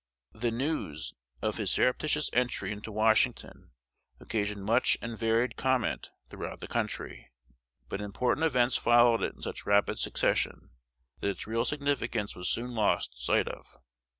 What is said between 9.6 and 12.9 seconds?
rapid succession, that its real significance was soon